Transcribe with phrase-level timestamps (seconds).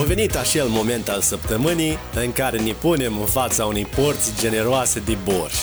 [0.00, 5.00] A venit acel moment al săptămânii în care ne punem în fața unei porți generoase
[5.00, 5.54] de borș.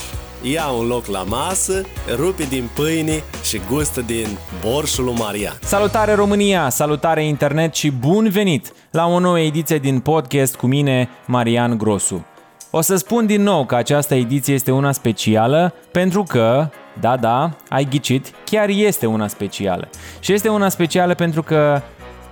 [0.42, 1.82] Ia un loc la masă,
[2.16, 4.28] rupe din pâine și gustă din
[4.62, 5.58] borșul lui Marian.
[5.62, 11.10] Salutare România, salutare internet și bun venit la o nouă ediție din podcast cu mine,
[11.26, 12.26] Marian Grosu.
[12.72, 16.70] O să spun din nou că această ediție este una specială pentru că,
[17.00, 19.90] da, da, ai ghicit, chiar este una specială.
[20.20, 21.82] Și este una specială pentru că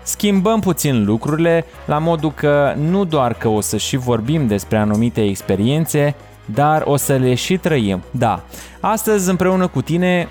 [0.07, 5.23] schimbăm puțin lucrurile la modul că nu doar că o să și vorbim despre anumite
[5.23, 8.04] experiențe, dar o să le și trăim.
[8.11, 8.43] Da,
[8.79, 10.27] astăzi împreună cu tine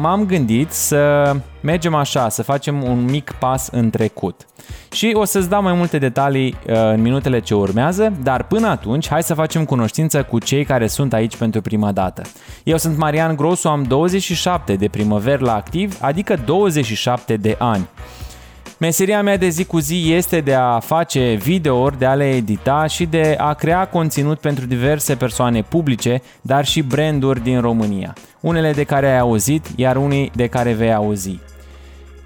[0.00, 4.46] m-am gândit să mergem așa, să facem un mic pas în trecut.
[4.92, 9.08] Și o să-ți dau mai multe detalii uh, în minutele ce urmează, dar până atunci
[9.08, 12.22] hai să facem cunoștință cu cei care sunt aici pentru prima dată.
[12.64, 17.88] Eu sunt Marian Grosu, am 27 de primăveri la activ, adică 27 de ani.
[18.78, 22.86] Meseria mea de zi cu zi este de a face videouri, de a le edita
[22.86, 28.14] și de a crea conținut pentru diverse persoane publice, dar și branduri din România.
[28.40, 31.38] Unele de care ai auzit, iar unii de care vei auzi.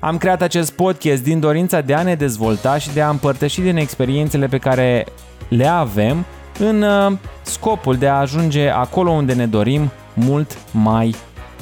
[0.00, 3.76] Am creat acest podcast din dorința de a ne dezvolta și de a împărtăși din
[3.76, 5.06] experiențele pe care
[5.48, 6.24] le avem
[6.58, 11.14] în uh, scopul de a ajunge acolo unde ne dorim mult mai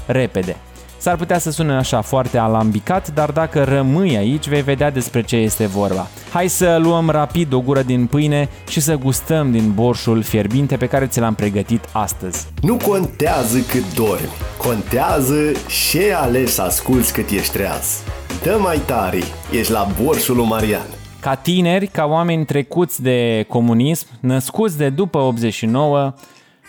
[0.06, 0.56] repede.
[0.98, 5.36] S-ar putea să sune așa foarte alambicat, dar dacă rămâi aici vei vedea despre ce
[5.36, 6.06] este vorba.
[6.32, 10.86] Hai să luăm rapid o gură din pâine și să gustăm din borșul fierbinte pe
[10.86, 12.46] care ți l-am pregătit astăzi.
[12.62, 15.52] Nu contează cât dormi, contează
[15.90, 18.02] ce alegi să asculți cât ești treaz.
[18.42, 19.18] Dă mai tare,
[19.52, 20.86] ești la borșul lui Marian.
[21.20, 26.14] Ca tineri, ca oameni trecuți de comunism, născuți de după 89,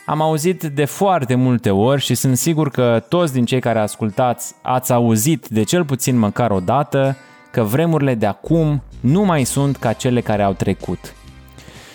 [0.09, 4.53] am auzit de foarte multe ori și sunt sigur că toți din cei care ascultați
[4.61, 7.15] ați auzit de cel puțin măcar o dată
[7.51, 11.13] că vremurile de acum nu mai sunt ca cele care au trecut.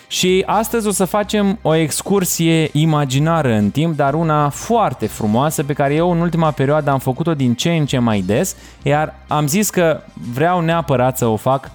[0.07, 5.73] Și astăzi o să facem o excursie imaginară în timp, dar una foarte frumoasă pe
[5.73, 9.47] care eu în ultima perioadă am făcut-o din ce în ce mai des, iar am
[9.47, 10.01] zis că
[10.33, 11.71] vreau neapărat să o fac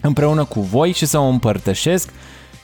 [0.00, 2.12] împreună cu voi și să o împărtășesc,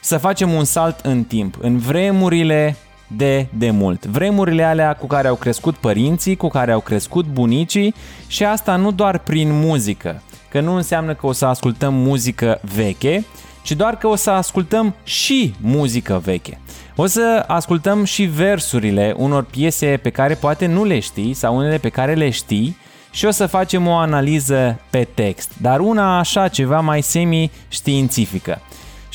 [0.00, 2.76] să facem un salt în timp, în vremurile
[3.06, 4.06] de demult.
[4.06, 7.94] Vremurile alea cu care au crescut părinții, cu care au crescut bunicii
[8.26, 13.24] și asta nu doar prin muzică, că nu înseamnă că o să ascultăm muzică veche,
[13.62, 16.60] ci doar că o să ascultăm și muzică veche.
[16.96, 21.78] O să ascultăm și versurile unor piese pe care poate nu le știi sau unele
[21.78, 22.76] pe care le știi
[23.10, 28.60] și o să facem o analiză pe text, dar una așa ceva mai semi-științifică.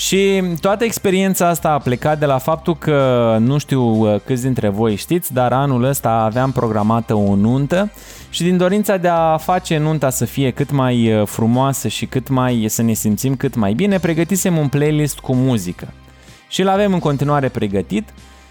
[0.02, 4.70] Și toată experiența asta a plecat de la faptul că, nu știu uh, câți dintre
[4.70, 7.92] voi știți, dar anul ăsta aveam programată o nuntă
[8.30, 12.30] și din dorința de a face nunta să fie cât mai uh, frumoasă și cât
[12.30, 15.94] mai să ne simțim cât mai bine, pregătisem un playlist cu muzică.
[16.48, 18.10] Și îl avem în continuare pregătit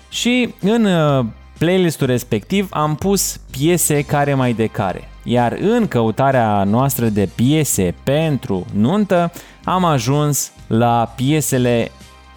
[0.08, 1.24] și în uh,
[1.58, 5.08] playlistul respectiv am pus piese care mai de care.
[5.22, 9.32] Iar în căutarea noastră de piese pentru nuntă
[9.64, 11.90] am ajuns la piesele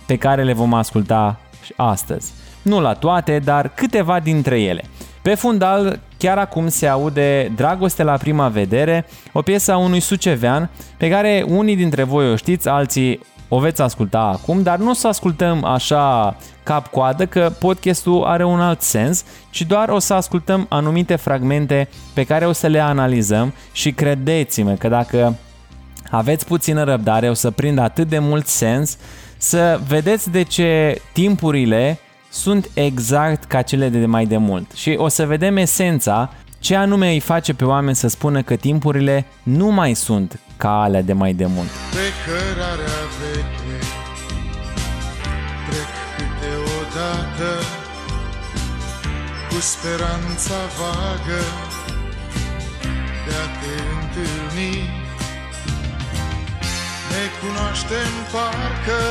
[0.05, 1.39] pe care le vom asculta
[1.75, 2.31] astăzi.
[2.61, 4.83] Nu la toate, dar câteva dintre ele.
[5.21, 10.69] Pe fundal, chiar acum se aude Dragoste la prima vedere, o piesă a unui sucevean
[10.97, 14.93] pe care unii dintre voi o știți, alții o veți asculta acum, dar nu o
[14.93, 20.65] să ascultăm așa cap-coadă că podcastul are un alt sens, ci doar o să ascultăm
[20.69, 25.35] anumite fragmente pe care o să le analizăm și credeți-mă că dacă
[26.15, 28.97] aveți puțină răbdare, o să prind atât de mult sens
[29.37, 34.71] să vedeți de ce timpurile sunt exact ca cele de mai de mult.
[34.71, 39.25] Și o să vedem esența ce anume îi face pe oameni să spună că timpurile
[39.43, 41.67] nu mai sunt ca alea de mai de mult.
[41.67, 43.77] Pe cărarea veche
[45.69, 47.49] trec câteodată
[49.49, 51.43] cu speranța vagă
[53.25, 55.02] de a te întâlni.
[57.43, 59.01] Ne cunoaștem parcă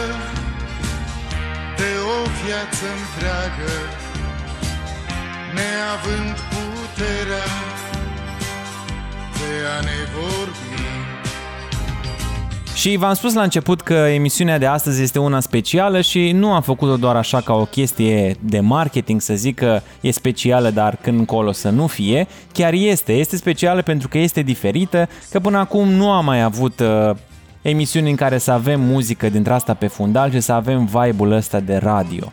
[1.76, 3.72] de o viață întreagă,
[5.54, 7.48] neavând puterea
[9.38, 10.80] de a ne vorbi.
[12.74, 16.62] Și v-am spus la început că emisiunea de astăzi este una specială și nu am
[16.62, 21.18] făcut-o doar așa ca o chestie de marketing să zic că e specială dar când
[21.18, 22.26] încolo să nu fie.
[22.52, 26.80] Chiar este, este specială pentru că este diferită, că până acum nu am mai avut
[26.80, 27.16] uh,
[27.62, 31.60] emisiuni în care să avem muzică dintre asta pe fundal și să avem vibe-ul ăsta
[31.60, 32.32] de radio.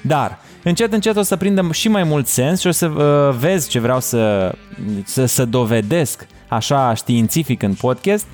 [0.00, 3.68] Dar încet, încet o să prindem și mai mult sens și o să uh, vezi
[3.68, 4.54] ce vreau să,
[5.04, 8.26] să, să dovedesc așa științific în podcast.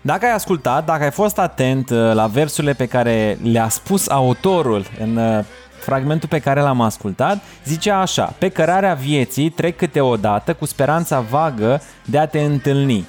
[0.00, 4.86] Dacă ai ascultat, dacă ai fost atent uh, la versurile pe care le-a spus autorul
[5.00, 5.44] în uh,
[5.80, 11.82] fragmentul pe care l-am ascultat, zicea așa, pe cărarea vieții trec câteodată cu speranța vagă
[12.04, 13.08] de a te întâlni.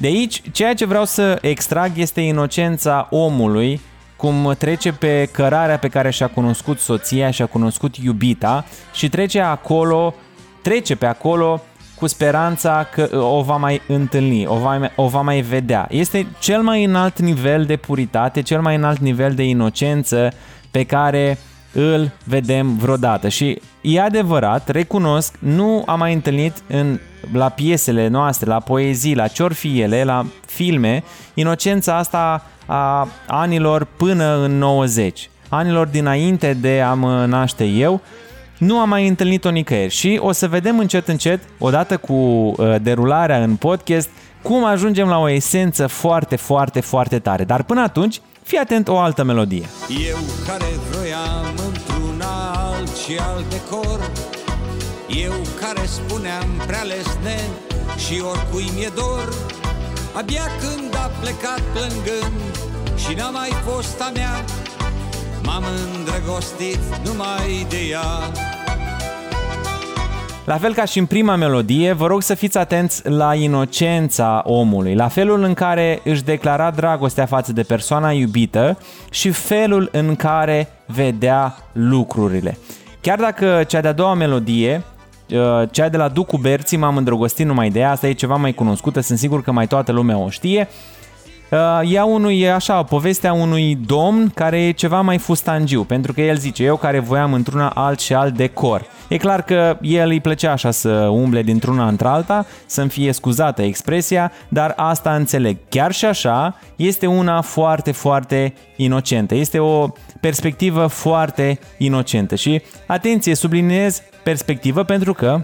[0.00, 3.80] De aici, ceea ce vreau să extrag este inocența omului
[4.16, 10.14] cum trece pe cărarea pe care și-a cunoscut soția, și-a cunoscut iubita și trece acolo,
[10.62, 11.62] trece pe acolo
[11.94, 15.86] cu speranța că o va mai întâlni, o va, o va mai vedea.
[15.90, 20.32] Este cel mai înalt nivel de puritate, cel mai înalt nivel de inocență
[20.70, 21.38] pe care
[21.78, 23.28] îl vedem vreodată.
[23.28, 26.98] Și e adevărat, recunosc, nu am mai întâlnit în,
[27.32, 31.02] la piesele noastre, la poezii, la ce fi ele, la filme,
[31.34, 38.00] inocența asta a anilor până în 90, anilor dinainte de a mă naște eu,
[38.58, 43.42] nu am mai întâlnit-o nicăieri și o să vedem încet încet, odată cu uh, derularea
[43.42, 44.08] în podcast,
[44.42, 47.44] cum ajungem la o esență foarte, foarte, foarte tare.
[47.44, 49.64] Dar până atunci, fii atent o altă melodie.
[50.10, 51.67] Eu care vroiam într-un alt
[53.08, 54.10] și alt decor
[55.08, 57.38] Eu care spuneam prea lesne
[57.96, 59.28] și oricui mi-e dor
[60.12, 62.40] Abia când a plecat plângând
[62.96, 64.44] și n-a mai fost a mea
[65.42, 65.64] M-am
[65.94, 68.10] îndrăgostit numai de ea
[70.44, 74.94] la fel ca și în prima melodie, vă rog să fiți atenți la inocența omului,
[74.94, 78.78] la felul în care își declara dragostea față de persoana iubită
[79.10, 82.58] și felul în care vedea lucrurile.
[83.00, 84.82] Chiar dacă cea de-a doua melodie
[85.30, 88.52] uh, cea de la Ducu Berții m-am îndrăgostit numai de ea, asta e ceva mai
[88.52, 90.68] cunoscută, sunt sigur că mai toată lumea o știe.
[91.50, 96.20] Uh, ea unui, e așa, povestea unui domn care e ceva mai fustangiu, pentru că
[96.20, 98.86] el zice, eu care voiam într-una alt și alt decor.
[99.08, 104.32] E clar că el îi plăcea așa să umble dintr-una într-alta, să-mi fie scuzată expresia,
[104.48, 105.56] dar asta înțeleg.
[105.68, 109.34] Chiar și așa, este una foarte, foarte inocentă.
[109.34, 109.88] Este o
[110.20, 115.40] perspectivă foarte inocentă și, atenție, subliniez perspectivă pentru că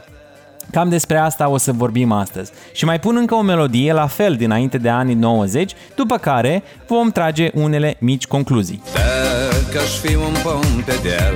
[0.71, 2.53] Cam despre asta o să vorbim astăzi.
[2.73, 7.11] Și mai pun încă o melodie la fel dinainte de anii 90, după care vom
[7.11, 8.83] trage unele mici concluzii.
[8.95, 11.35] Dacă aș fi un pom pe deal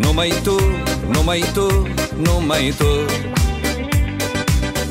[0.00, 0.56] Numai tu,
[1.12, 1.88] numai tu,
[2.22, 2.84] numai tu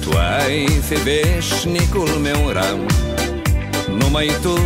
[0.01, 2.79] Tu ai fi veșnicul meu ram
[3.97, 4.57] Numai tu,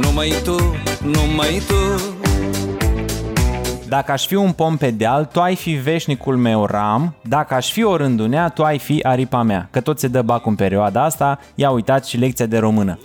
[0.00, 2.02] numai tu, numai tu
[3.92, 7.72] dacă aș fi un pom pe deal, tu ai fi veșnicul meu ram, dacă aș
[7.72, 9.68] fi o rândunea, tu ai fi aripa mea.
[9.70, 12.98] Că tot se dă bac în perioada asta, ia uitați și lecția de română.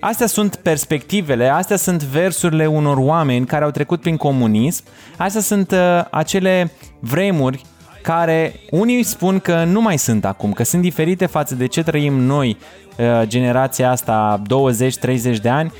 [0.00, 4.84] Astea sunt perspectivele, astea sunt versurile unor oameni care au trecut prin comunism,
[5.16, 7.62] astea sunt uh, acele vremuri
[8.02, 12.14] care unii spun că nu mai sunt acum, că sunt diferite față de ce trăim
[12.14, 12.56] noi,
[12.98, 14.42] uh, generația asta
[15.36, 15.72] 20-30 de ani,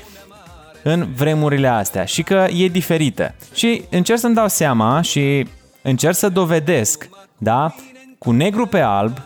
[0.87, 3.35] în vremurile astea și că e diferită.
[3.53, 5.47] Și încerc să-mi dau seama și
[5.81, 7.75] încerc să dovedesc, da,
[8.17, 9.17] cu negru pe alb,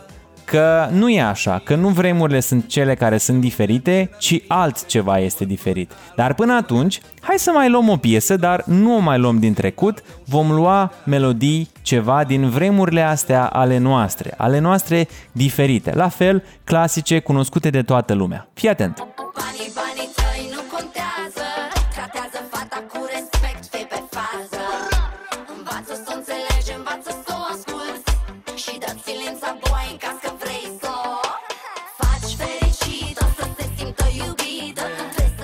[0.46, 5.46] că nu e așa, că nu vremurile sunt cele care sunt diferite, ci altceva este
[5.46, 5.92] diferit.
[6.16, 9.54] Dar până atunci, hai să mai luăm o piesă, dar nu o mai luăm din
[9.54, 16.44] trecut, vom lua melodii, ceva din vremurile astea ale noastre, ale noastre diferite, la fel
[16.64, 18.48] clasice, cunoscute de toată lumea.
[18.54, 18.98] Fii atent!
[18.98, 19.89] Banii, banii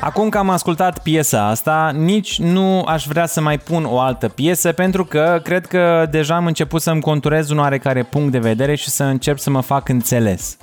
[0.06, 4.28] Acum că am ascultat piesa asta, nici nu aș vrea să mai pun o altă
[4.28, 8.76] piesă pentru că cred că deja am început să-mi conturez un oarecare punct de vedere
[8.76, 10.58] și să încep să mă fac înțeles.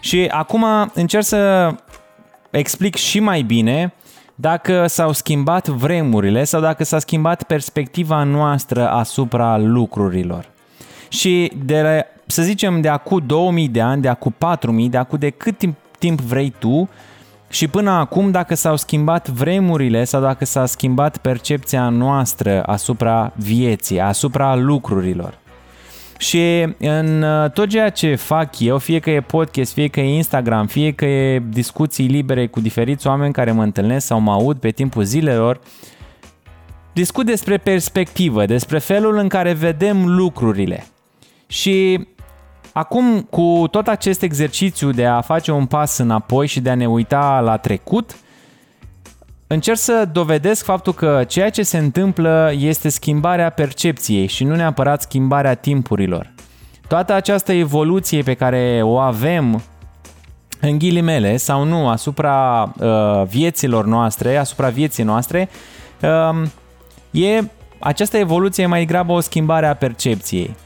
[0.00, 1.72] Și acum încerc să
[2.50, 3.92] explic și mai bine
[4.34, 10.48] dacă s-au schimbat vremurile sau dacă s-a schimbat perspectiva noastră asupra lucrurilor.
[11.08, 15.30] Și de, să zicem de acum 2000 de ani, de acum 4000, de acum de
[15.30, 16.88] cât timp, timp vrei tu,
[17.48, 24.00] și până acum, dacă s-au schimbat vremurile sau dacă s-a schimbat percepția noastră asupra vieții,
[24.00, 25.38] asupra lucrurilor.
[26.18, 30.14] Și în uh, tot ceea ce fac eu, fie că e podcast, fie că e
[30.14, 34.58] Instagram, fie că e discuții libere cu diferiți oameni care mă întâlnesc sau mă aud
[34.58, 35.60] pe timpul zilelor,
[36.92, 40.86] discut despre perspectivă, despre felul în care vedem lucrurile.
[41.46, 42.06] Și
[42.76, 46.86] Acum, cu tot acest exercițiu de a face un pas înapoi și de a ne
[46.86, 48.16] uita la trecut,
[49.46, 55.02] încerc să dovedesc faptul că ceea ce se întâmplă este schimbarea percepției și nu neapărat
[55.02, 56.32] schimbarea timpurilor.
[56.88, 59.62] Toată această evoluție pe care o avem
[60.60, 65.48] în ghilimele sau nu, asupra uh, vieților noastre, asupra vieții noastre,
[66.02, 66.48] uh,
[67.10, 67.44] e,
[67.78, 70.56] această evoluție e mai degrabă o schimbare a percepției.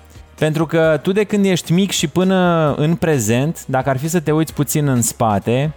[0.41, 4.21] Pentru că tu de când ești mic și până în prezent, dacă ar fi să
[4.21, 5.73] te uiți puțin în spate,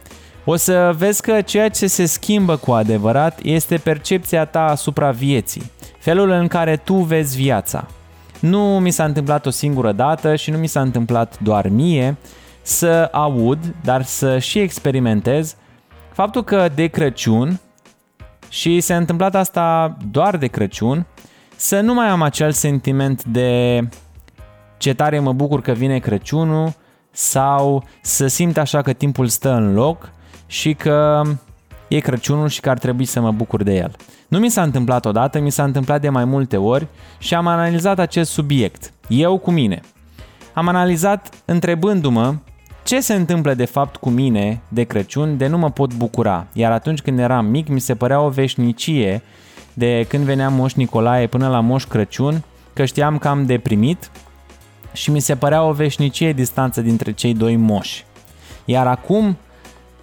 [0.46, 5.72] o să vezi că ceea ce se schimbă cu adevărat este percepția ta asupra vieții,
[6.00, 7.88] felul în care tu vezi viața.
[8.40, 12.16] Nu mi s-a întâmplat o singură dată și nu mi s-a întâmplat doar mie
[12.62, 15.56] să aud, dar să și experimentez
[16.12, 17.60] faptul că de Crăciun,
[18.50, 21.06] și s-a întâmplat asta doar de Crăciun,
[21.56, 23.80] să nu mai am acel sentiment de
[24.84, 26.74] ce tare mă bucur că vine Crăciunul
[27.12, 30.12] sau să simt așa că timpul stă în loc
[30.48, 31.22] și că
[31.88, 33.96] e Crăciunul și că ar trebui să mă bucur de el.
[34.28, 36.88] Nu mi s-a întâmplat odată, mi s-a întâmplat de mai multe ori
[37.18, 39.82] și am analizat acest subiect, eu cu mine.
[40.54, 42.36] Am analizat întrebându-mă
[42.84, 46.72] ce se întâmplă de fapt cu mine de Crăciun de nu mă pot bucura, iar
[46.72, 49.22] atunci când eram mic mi se părea o veșnicie
[49.74, 54.12] de când venea Moș Nicolae până la Moș Crăciun, că știam că am deprimit
[54.94, 58.06] și mi se părea o veșnicie distanță dintre cei doi moși.
[58.66, 59.38] Iar acum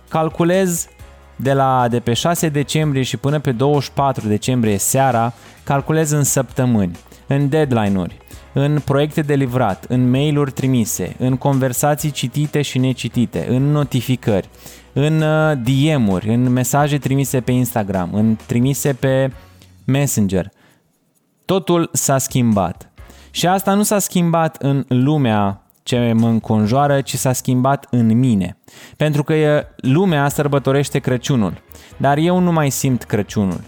[0.09, 0.89] calculez
[1.37, 5.33] de, la, de pe 6 decembrie și până pe 24 decembrie seara,
[5.65, 8.17] calculez în săptămâni, în deadline-uri,
[8.53, 14.49] în proiecte de livrat, în mail-uri trimise, în conversații citite și necitite, în notificări,
[14.93, 19.33] în uh, DM-uri, în mesaje trimise pe Instagram, în trimise pe
[19.85, 20.51] Messenger.
[21.45, 22.90] Totul s-a schimbat.
[23.31, 28.57] Și asta nu s-a schimbat în lumea ce mă înconjoară, ci s-a schimbat în mine.
[28.97, 31.63] Pentru că lumea sărbătorește Crăciunul,
[31.97, 33.61] dar eu nu mai simt Crăciunul.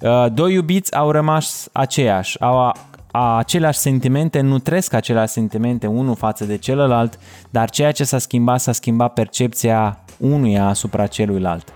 [0.00, 2.72] Uh, doi iubiți au rămas aceiași, au
[3.10, 7.18] aceleași sentimente, nutresc aceleași sentimente unul față de celălalt,
[7.50, 11.72] dar ceea ce s-a schimbat, s-a schimbat percepția unuia asupra celuilalt.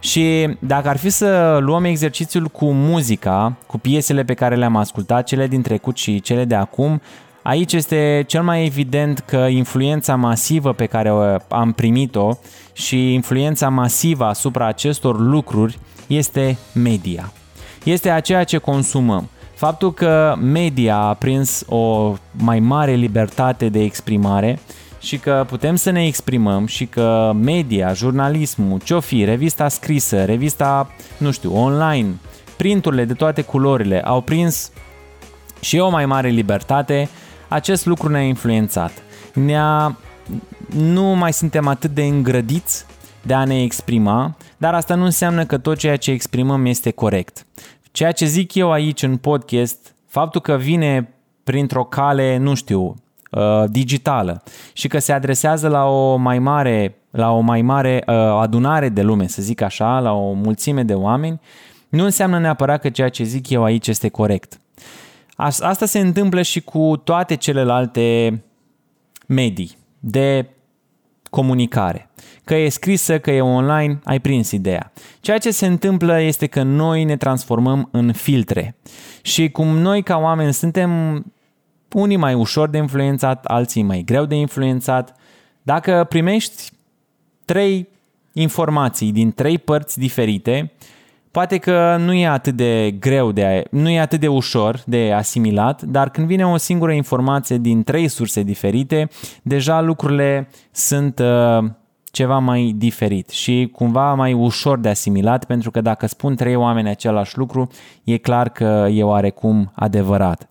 [0.00, 5.26] Și dacă ar fi să luăm exercițiul cu muzica, cu piesele pe care le-am ascultat,
[5.26, 7.00] cele din trecut și cele de acum,
[7.46, 11.12] Aici este cel mai evident că influența masivă pe care
[11.48, 12.38] am primit-o
[12.72, 17.32] și influența masivă asupra acestor lucruri este media.
[17.84, 19.28] Este a ceea ce consumăm.
[19.54, 24.58] Faptul că media a prins o mai mare libertate de exprimare
[25.06, 30.90] și că putem să ne exprimăm și că media, jurnalismul, ce-o fi, revista scrisă, revista,
[31.18, 32.14] nu știu, online,
[32.56, 34.70] printurile de toate culorile au prins
[35.60, 37.08] și o mai mare libertate
[37.48, 38.92] acest lucru ne-a influențat.
[39.34, 39.96] Ne-a...
[40.76, 42.86] Nu mai suntem atât de îngrădiți
[43.22, 47.46] de a ne exprima, dar asta nu înseamnă că tot ceea ce exprimăm este corect.
[47.92, 51.08] Ceea ce zic eu aici în podcast, faptul că vine
[51.44, 52.94] printr-o cale, nu știu,
[53.36, 58.14] uh, digitală și că se adresează la o mai mare, la o mai mare uh,
[58.14, 61.40] adunare de lume, să zic așa, la o mulțime de oameni,
[61.88, 64.60] nu înseamnă neapărat că ceea ce zic eu aici este corect.
[65.36, 68.42] Asta se întâmplă și cu toate celelalte
[69.26, 70.46] medii de
[71.30, 72.10] comunicare.
[72.44, 74.92] Că e scrisă, că e online, ai prins ideea.
[75.20, 78.76] Ceea ce se întâmplă este că noi ne transformăm în filtre.
[79.22, 81.24] Și cum noi ca oameni suntem
[81.98, 85.16] unii mai ușor de influențat, alții mai greu de influențat,
[85.62, 86.70] dacă primești
[87.44, 87.88] trei
[88.32, 90.72] informații din trei părți diferite,
[91.30, 95.82] poate că nu e atât de greu, de, nu e atât de ușor de asimilat,
[95.82, 99.08] dar când vine o singură informație din trei surse diferite,
[99.42, 101.64] deja lucrurile sunt uh,
[102.04, 106.88] ceva mai diferit și cumva mai ușor de asimilat, pentru că dacă spun trei oameni
[106.88, 107.68] același lucru,
[108.04, 110.48] e clar că e oarecum adevărat.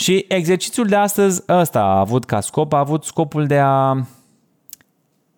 [0.00, 3.96] Și exercițiul de astăzi ăsta a avut ca scop, a avut scopul de a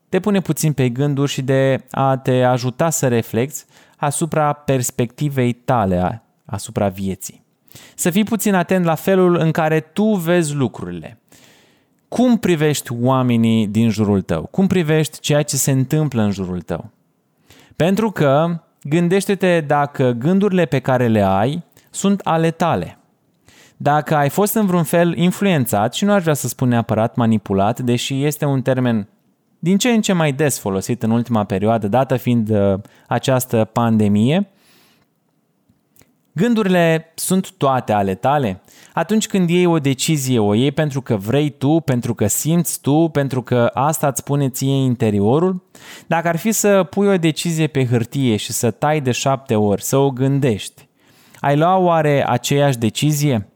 [0.09, 3.65] te pune puțin pe gânduri și de a te ajuta să reflexi
[3.97, 7.45] asupra perspectivei tale asupra vieții.
[7.95, 11.21] Să fii puțin atent la felul în care tu vezi lucrurile.
[12.09, 14.43] Cum privești oamenii din jurul tău?
[14.43, 16.91] Cum privești ceea ce se întâmplă în jurul tău?
[17.77, 22.97] Pentru că gândește-te dacă gândurile pe care le ai sunt ale tale.
[23.83, 27.81] Dacă ai fost în vreun fel influențat, și nu aș vrea să spun neapărat manipulat,
[27.81, 29.09] deși este un termen
[29.59, 34.47] din ce în ce mai des folosit în ultima perioadă, dată fiind uh, această pandemie,
[36.35, 38.63] Gândurile sunt toate ale tale.
[38.93, 43.09] Atunci când iei o decizie, o iei pentru că vrei tu, pentru că simți tu,
[43.09, 45.63] pentru că asta îți spune ție interiorul?
[46.07, 49.83] Dacă ar fi să pui o decizie pe hârtie și să tai de șapte ori,
[49.83, 50.89] să o gândești,
[51.41, 53.52] ai lua oare aceeași decizie?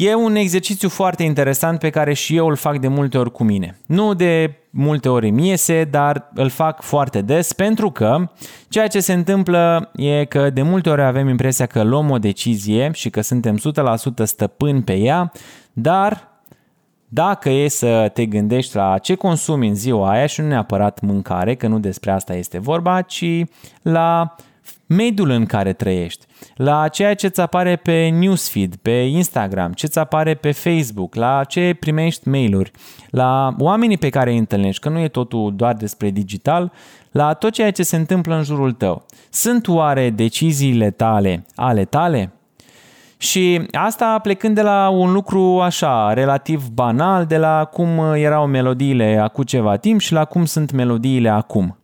[0.00, 3.44] E un exercițiu foarte interesant pe care și eu îl fac de multe ori cu
[3.44, 3.78] mine.
[3.86, 8.30] Nu de multe ori îmi iese, dar îl fac foarte des pentru că
[8.68, 12.90] ceea ce se întâmplă e că de multe ori avem impresia că luăm o decizie
[12.92, 13.58] și că suntem
[14.22, 15.32] 100% stăpâni pe ea,
[15.72, 16.28] dar
[17.08, 21.54] dacă e să te gândești la ce consumi în ziua aia și nu neapărat mâncare,
[21.54, 23.44] că nu despre asta este vorba, ci
[23.82, 24.34] la
[24.88, 29.98] mediul în care trăiești, la ceea ce îți apare pe newsfeed, pe Instagram, ce îți
[29.98, 32.70] apare pe Facebook, la ce primești mail-uri,
[33.10, 36.72] la oamenii pe care îi întâlnești, că nu e totul doar despre digital,
[37.10, 39.06] la tot ceea ce se întâmplă în jurul tău.
[39.30, 42.32] Sunt oare deciziile tale ale tale?
[43.20, 49.18] Și asta plecând de la un lucru așa, relativ banal, de la cum erau melodiile
[49.22, 51.77] acum ceva timp și la cum sunt melodiile acum.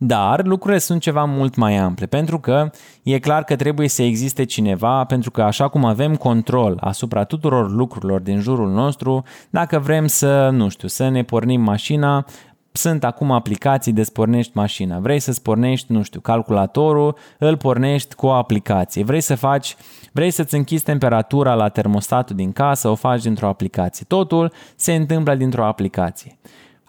[0.00, 2.70] Dar lucrurile sunt ceva mult mai ample, pentru că
[3.02, 7.70] e clar că trebuie să existe cineva, pentru că așa cum avem control asupra tuturor
[7.70, 12.24] lucrurilor din jurul nostru, dacă vrem să, nu știu, să ne pornim mașina,
[12.72, 14.98] sunt acum aplicații de spornești mașina.
[14.98, 19.04] Vrei să spornești, nu știu, calculatorul, îl pornești cu o aplicație.
[19.04, 19.76] Vrei să faci,
[20.12, 24.04] vrei să-ți închizi temperatura la termostatul din casă, o faci dintr-o aplicație.
[24.08, 26.38] Totul se întâmplă dintr-o aplicație.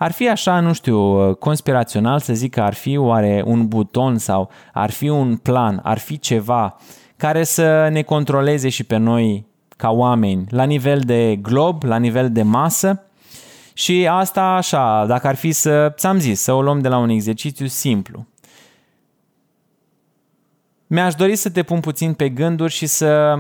[0.01, 4.49] Ar fi așa, nu știu, conspirațional să zic că ar fi oare un buton sau
[4.73, 6.77] ar fi un plan, ar fi ceva
[7.17, 9.45] care să ne controleze și pe noi
[9.77, 13.03] ca oameni la nivel de glob, la nivel de masă.
[13.73, 17.09] Și asta așa, dacă ar fi să, ți-am zis, să o luăm de la un
[17.09, 18.25] exercițiu simplu.
[20.87, 23.39] Mi-aș dori să te pun puțin pe gânduri și să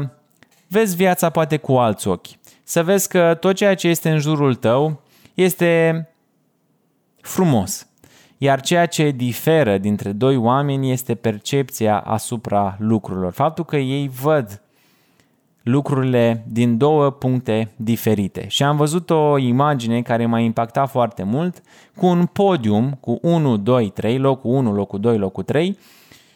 [0.67, 2.27] vezi viața poate cu alți ochi.
[2.63, 5.01] Să vezi că tot ceea ce este în jurul tău
[5.33, 6.03] este
[7.21, 7.87] frumos.
[8.37, 13.31] Iar ceea ce diferă dintre doi oameni este percepția asupra lucrurilor.
[13.31, 14.61] Faptul că ei văd
[15.63, 18.45] lucrurile din două puncte diferite.
[18.47, 21.61] Și am văzut o imagine care m-a impactat foarte mult
[21.95, 25.77] cu un podium cu 1, 2, 3, locul 1, locul 2, locul 3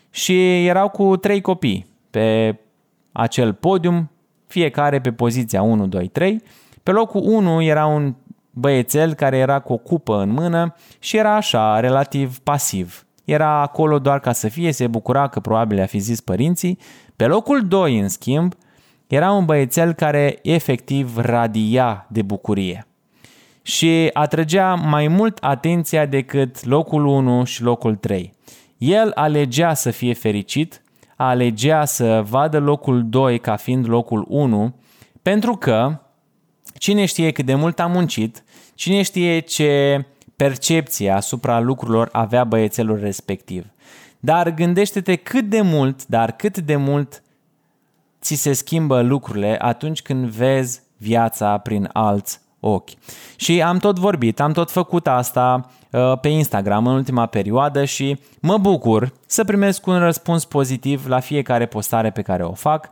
[0.09, 2.57] și erau cu trei copii pe
[3.11, 4.09] acel podium,
[4.47, 6.41] fiecare pe poziția 1, 2, 3.
[6.83, 8.13] Pe locul 1 era un
[8.53, 13.05] băiețel care era cu o cupă în mână și era așa, relativ pasiv.
[13.25, 16.79] Era acolo doar ca să fie, se bucura că probabil a fi zis părinții.
[17.15, 18.53] Pe locul 2, în schimb,
[19.07, 22.87] era un băiețel care efectiv radia de bucurie
[23.61, 28.33] și atrăgea mai mult atenția decât locul 1 și locul 3.
[28.77, 30.81] El alegea să fie fericit,
[31.15, 34.75] alegea să vadă locul 2 ca fiind locul 1,
[35.21, 35.97] pentru că
[36.83, 38.42] Cine știe cât de mult a muncit,
[38.75, 40.05] cine știe ce
[40.35, 43.65] percepție asupra lucrurilor avea băiețelul respectiv.
[44.19, 47.23] Dar gândește-te cât de mult, dar cât de mult
[48.21, 52.89] ți se schimbă lucrurile atunci când vezi viața prin alți ochi.
[53.35, 58.19] Și am tot vorbit, am tot făcut asta uh, pe Instagram în ultima perioadă și
[58.39, 62.89] mă bucur să primesc un răspuns pozitiv la fiecare postare pe care o fac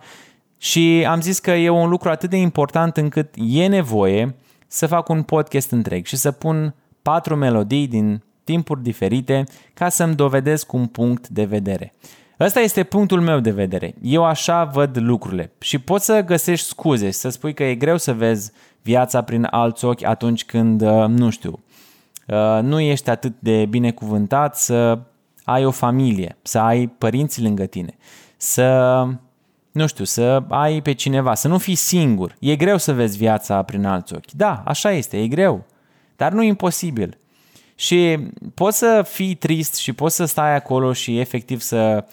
[0.57, 4.35] și am zis că e un lucru atât de important încât e nevoie
[4.73, 10.15] să fac un podcast întreg și să pun patru melodii din timpuri diferite ca să-mi
[10.15, 11.93] dovedesc un punct de vedere.
[12.39, 13.93] Ăsta este punctul meu de vedere.
[14.01, 18.13] Eu așa văd lucrurile și poți să găsești scuze, să spui că e greu să
[18.13, 21.59] vezi viața prin alți ochi atunci când, uh, nu știu,
[22.27, 24.99] uh, nu ești atât de binecuvântat să
[25.43, 27.97] ai o familie, să ai părinți lângă tine,
[28.37, 29.07] să
[29.71, 32.35] nu știu, să ai pe cineva, să nu fii singur.
[32.39, 34.31] E greu să vezi viața prin alți ochi.
[34.31, 35.65] Da, așa este, e greu,
[36.15, 37.17] dar nu e imposibil.
[37.75, 38.17] Și
[38.53, 42.05] poți să fii trist și poți să stai acolo și efectiv să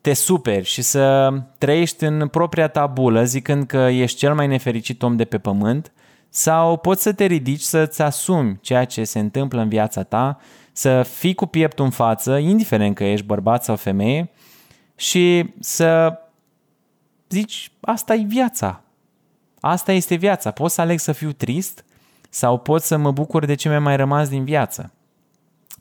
[0.00, 5.02] te superi și să trăiești în propria ta bulă zicând că ești cel mai nefericit
[5.02, 5.92] om de pe pământ
[6.28, 10.40] sau poți să te ridici să-ți asumi ceea ce se întâmplă în viața ta,
[10.72, 14.30] să fii cu pieptul în față, indiferent că ești bărbat sau femeie,
[14.96, 16.18] și să
[17.28, 18.82] zici, asta e viața.
[19.60, 20.50] Asta este viața.
[20.50, 21.84] Pot să aleg să fiu trist
[22.28, 24.92] sau pot să mă bucur de ce mi-a mai rămas din viață.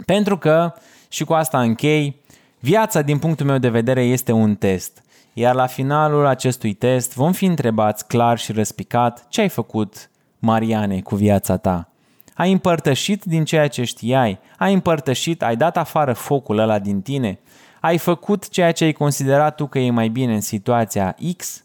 [0.06, 0.74] Pentru că,
[1.10, 2.22] și cu asta închei,
[2.60, 5.04] viața din punctul meu de vedere este un test.
[5.34, 11.02] Iar la finalul acestui test vom fi întrebați clar și răspicat ce ai făcut, Mariane,
[11.02, 11.90] cu viața ta.
[12.34, 17.40] Ai împărtășit din ceea ce știai, ai împărtășit, ai dat afară focul ăla din tine,
[17.88, 21.64] ai făcut ceea ce ai considerat tu că e mai bine în situația X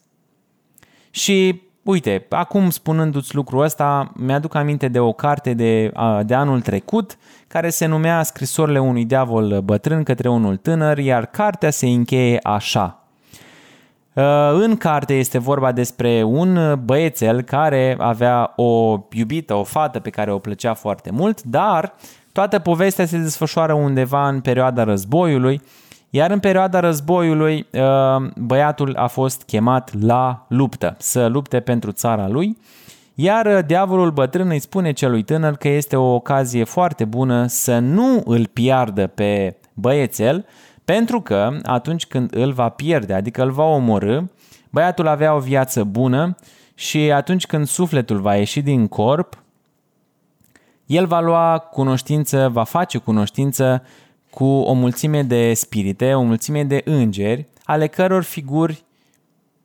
[1.11, 7.19] și uite, acum spunându-ți lucrul ăsta, mi-aduc aminte de o carte de, de anul trecut
[7.49, 12.97] care se numea Scrisorile unui diavol bătrân către unul tânăr, iar cartea se încheie așa.
[14.53, 20.33] În carte este vorba despre un băiețel care avea o iubită, o fată pe care
[20.33, 21.95] o plăcea foarte mult, dar
[22.33, 25.63] toată povestea se desfășoară undeva în perioada războiului,
[26.15, 27.67] iar în perioada războiului
[28.37, 32.59] băiatul a fost chemat la luptă, să lupte pentru țara lui,
[33.15, 38.23] iar diavolul bătrân îi spune celui tânăr că este o ocazie foarte bună să nu
[38.25, 40.47] îl piardă pe băiețel,
[40.85, 44.21] pentru că atunci când îl va pierde, adică îl va omorâ,
[44.71, 46.37] băiatul avea o viață bună
[46.75, 49.43] și atunci când sufletul va ieși din corp,
[50.87, 53.83] el va lua cunoștință, va face cunoștință
[54.35, 58.85] cu o mulțime de spirite, o mulțime de îngeri, ale căror figuri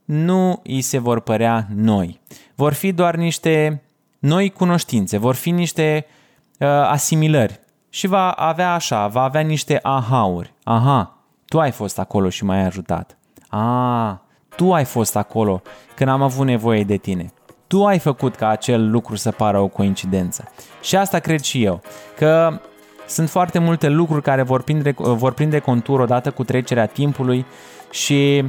[0.06, 2.20] nu îi se vor părea noi.
[2.56, 3.84] Vor fi doar niște
[4.20, 6.06] noi cunoștințe, vor fi niște
[6.60, 7.60] uh, asimilări.
[7.90, 10.54] Și va avea așa, va avea niște aha-uri.
[10.64, 13.18] Aha, tu ai fost acolo și m-ai ajutat.
[13.50, 14.22] A,
[14.56, 15.62] tu ai fost acolo
[15.96, 17.34] când am avut nevoie de tine.
[17.68, 20.52] Tu ai făcut ca acel lucru să pară o coincidență.
[20.82, 21.82] Și asta cred și eu,
[22.16, 22.60] că
[23.08, 27.46] sunt foarte multe lucruri care vor prinde, vor prinde contur odată cu trecerea timpului
[27.92, 28.46] și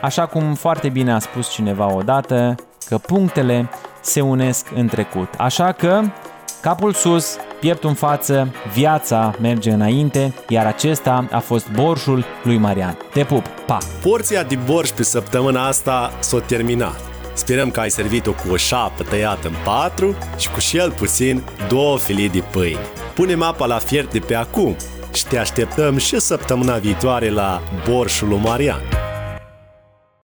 [0.00, 2.54] așa cum foarte bine a spus cineva odată,
[2.88, 3.68] că punctele
[4.00, 5.28] se unesc în trecut.
[5.38, 6.00] Așa că
[6.60, 12.96] capul sus, pieptul în față, viața merge înainte, iar acesta a fost borșul lui Marian.
[13.12, 13.78] Te pup, pa!
[14.02, 17.15] Porția de borș pe săptămâna asta s-a terminat.
[17.36, 21.98] Sperăm că ai servit-o cu o șapă tăiată în patru și cu cel puțin două
[21.98, 22.80] filii de pâine.
[23.14, 24.76] Punem apa la fiert de pe acum
[25.14, 28.80] și te așteptăm și săptămâna viitoare la Borșul lui Marian.